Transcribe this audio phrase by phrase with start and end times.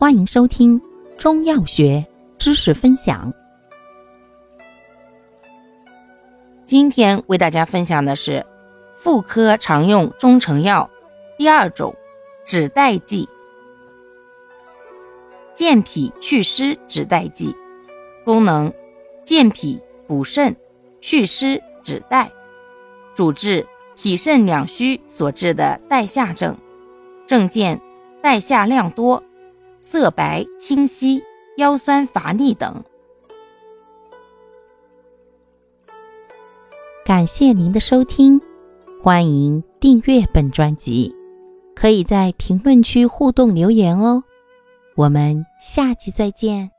[0.00, 0.80] 欢迎收听
[1.18, 2.06] 中药学
[2.38, 3.34] 知识分享。
[6.64, 8.46] 今天为大家分享的是
[8.94, 10.88] 妇科常用中成药
[11.36, 11.92] 第二种
[12.46, 13.28] 止带剂——
[15.52, 17.52] 健脾祛湿止带剂，
[18.24, 18.72] 功能
[19.24, 20.54] 健脾补肾、
[21.00, 22.30] 祛湿止带，
[23.16, 26.56] 主治脾肾两虚所致的带下症，
[27.26, 27.80] 症见
[28.22, 29.20] 带下量多。
[29.90, 31.22] 色白清晰、
[31.56, 32.84] 腰酸乏力等。
[37.06, 38.38] 感谢您的收听，
[39.00, 41.10] 欢迎订阅本专辑，
[41.74, 44.22] 可以在评论区互动留言哦。
[44.94, 46.77] 我们下期再见。